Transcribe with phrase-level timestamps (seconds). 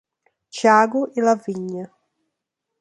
[0.53, 1.85] Thiago e Lavínia